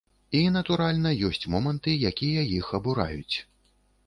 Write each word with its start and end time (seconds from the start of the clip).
І, 0.37 0.39
натуральна, 0.55 1.11
ёсць 1.29 1.45
моманты, 1.57 1.91
якія 2.13 2.47
іх 2.57 2.73
абураюць. 2.79 3.37